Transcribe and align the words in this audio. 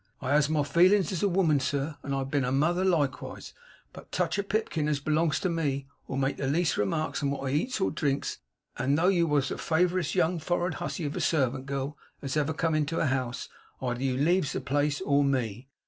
I 0.19 0.31
has 0.31 0.49
my 0.49 0.61
feelins 0.61 1.11
as 1.11 1.21
a 1.21 1.29
woman, 1.29 1.59
sir, 1.59 1.95
and 2.01 2.15
I 2.15 2.17
have 2.17 2.31
been 2.31 2.43
a 2.43 2.51
mother 2.51 2.83
likeways; 2.83 3.53
but 3.93 4.11
touch 4.11 4.39
a 4.39 4.43
pipkin 4.43 4.87
as 4.87 4.99
belongs 4.99 5.39
to 5.41 5.47
me, 5.47 5.85
or 6.07 6.17
make 6.17 6.37
the 6.37 6.47
least 6.47 6.75
remarks 6.75 7.21
on 7.21 7.29
what 7.29 7.43
I 7.47 7.53
eats 7.53 7.79
or 7.79 7.91
drinks, 7.91 8.39
and 8.77 8.97
though 8.97 9.09
you 9.09 9.27
was 9.27 9.49
the 9.49 9.59
favouritest 9.59 10.15
young 10.15 10.39
for'ard 10.39 10.73
hussy 10.81 11.05
of 11.05 11.15
a 11.15 11.21
servant 11.21 11.67
gal 11.67 11.99
as 12.19 12.35
ever 12.35 12.51
come 12.51 12.73
into 12.73 12.99
a 12.99 13.05
house, 13.05 13.47
either 13.79 14.01
you 14.01 14.17
leaves 14.17 14.53
the 14.53 14.59
place, 14.61 15.01
or 15.01 15.23
me. 15.23 15.67